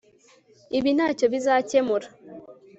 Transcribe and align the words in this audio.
ibi 0.77 0.91
ntacyo 0.95 1.25
bizakemura 1.33 2.07